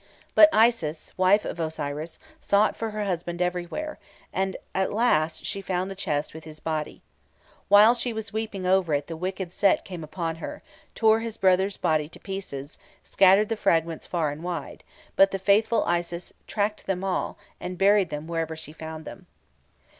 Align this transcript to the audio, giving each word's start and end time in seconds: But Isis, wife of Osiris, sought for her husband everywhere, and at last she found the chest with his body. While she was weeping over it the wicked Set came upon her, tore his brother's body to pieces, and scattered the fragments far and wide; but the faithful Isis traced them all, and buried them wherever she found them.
But 0.33 0.49
Isis, 0.51 1.15
wife 1.15 1.45
of 1.45 1.59
Osiris, 1.59 2.17
sought 2.39 2.75
for 2.75 2.89
her 2.89 3.05
husband 3.05 3.39
everywhere, 3.39 3.99
and 4.33 4.57
at 4.73 4.91
last 4.91 5.45
she 5.45 5.61
found 5.61 5.91
the 5.91 5.95
chest 5.95 6.33
with 6.33 6.43
his 6.43 6.59
body. 6.59 7.03
While 7.67 7.93
she 7.93 8.11
was 8.11 8.33
weeping 8.33 8.65
over 8.65 8.95
it 8.95 9.05
the 9.05 9.15
wicked 9.15 9.51
Set 9.51 9.85
came 9.85 10.03
upon 10.03 10.37
her, 10.37 10.63
tore 10.95 11.19
his 11.19 11.37
brother's 11.37 11.77
body 11.77 12.09
to 12.09 12.19
pieces, 12.19 12.79
and 12.79 13.07
scattered 13.07 13.49
the 13.49 13.55
fragments 13.55 14.07
far 14.07 14.31
and 14.31 14.41
wide; 14.41 14.83
but 15.15 15.29
the 15.29 15.37
faithful 15.37 15.83
Isis 15.85 16.33
traced 16.47 16.87
them 16.87 17.03
all, 17.03 17.37
and 17.59 17.77
buried 17.77 18.09
them 18.09 18.25
wherever 18.25 18.55
she 18.55 18.73
found 18.73 19.05
them. 19.05 19.27